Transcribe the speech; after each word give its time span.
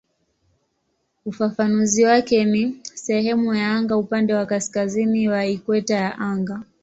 Ufafanuzi 1.25 2.03
wake 2.05 2.45
ni 2.45 2.79
"sehemu 2.83 3.53
ya 3.55 3.71
anga 3.71 3.97
upande 3.97 4.33
wa 4.33 4.45
kaskazini 4.45 5.29
wa 5.29 5.45
ikweta 5.45 5.95
ya 5.95 6.17
anga". 6.19 6.63